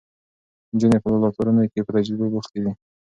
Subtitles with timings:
[0.71, 2.71] نجونې په لابراتوارونو کې په تجربو بوختې دي.